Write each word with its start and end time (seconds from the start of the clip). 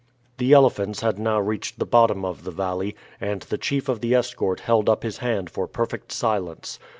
The 0.39 0.51
elephants 0.51 1.01
had 1.01 1.19
now 1.19 1.39
reached 1.39 1.77
the 1.77 1.85
bottom 1.85 2.25
of 2.25 2.43
the 2.43 2.49
valley, 2.49 2.95
and 3.19 3.43
the 3.43 3.57
chief 3.59 3.87
of 3.87 4.01
the 4.01 4.15
escort 4.15 4.61
held 4.61 4.89
up 4.89 5.03
his 5.03 5.19
hand 5.19 5.51
for 5.51 5.67
perfect 5.67 6.11
silence. 6.11 6.79